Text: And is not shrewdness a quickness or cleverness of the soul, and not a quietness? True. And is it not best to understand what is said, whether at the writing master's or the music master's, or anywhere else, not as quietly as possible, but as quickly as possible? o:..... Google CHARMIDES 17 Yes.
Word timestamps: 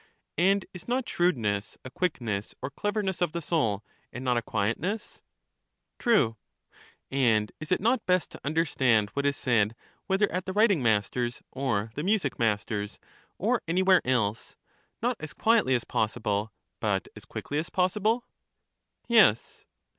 And 0.39 0.65
is 0.73 0.87
not 0.87 1.07
shrewdness 1.07 1.77
a 1.85 1.91
quickness 1.91 2.55
or 2.59 2.71
cleverness 2.71 3.21
of 3.21 3.33
the 3.33 3.39
soul, 3.43 3.85
and 4.11 4.25
not 4.25 4.35
a 4.35 4.41
quietness? 4.41 5.21
True. 5.99 6.37
And 7.11 7.51
is 7.59 7.71
it 7.71 7.79
not 7.79 8.07
best 8.07 8.31
to 8.31 8.41
understand 8.43 9.11
what 9.11 9.27
is 9.27 9.37
said, 9.37 9.75
whether 10.07 10.27
at 10.31 10.47
the 10.47 10.53
writing 10.53 10.81
master's 10.81 11.43
or 11.51 11.91
the 11.93 12.01
music 12.01 12.39
master's, 12.39 12.97
or 13.37 13.61
anywhere 13.67 14.01
else, 14.03 14.55
not 15.03 15.17
as 15.19 15.33
quietly 15.33 15.75
as 15.75 15.83
possible, 15.83 16.51
but 16.79 17.07
as 17.15 17.23
quickly 17.25 17.59
as 17.59 17.69
possible? 17.69 18.11
o:..... 18.11 18.23
Google 18.23 18.25
CHARMIDES 19.17 19.39
17 19.39 19.65
Yes. 19.65 19.65